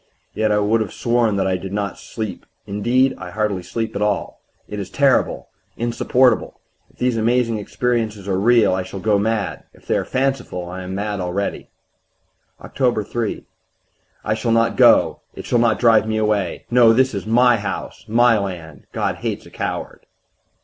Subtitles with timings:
[0.33, 4.01] Yet I would have sworn that I did not sleep indeed, I hardly sleep at
[4.01, 4.41] all.
[4.67, 6.59] It is terrible, insupportable!
[6.89, 10.81] If these amazing experiences are real I shall go mad; if they are fanciful I
[10.81, 11.69] am mad already.
[12.59, 13.05] "Oct.
[13.09, 13.45] 3.
[14.23, 16.65] I shall not go it shall not drive me away.
[16.71, 18.87] No, this is my house, my land.
[18.93, 20.07] God hates a coward....